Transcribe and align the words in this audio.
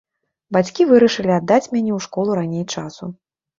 Бацькі 0.55 0.87
вырашылі 0.91 1.31
аддаць 1.35 1.61
мяне 1.75 1.91
ў 1.99 2.01
школу 2.09 2.41
раней 2.41 2.67
часу. 2.73 3.15